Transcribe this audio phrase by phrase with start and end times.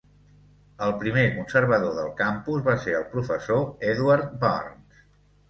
[0.85, 3.63] El primer conservador del campus va ser el professor
[3.93, 5.07] Edward Barnes.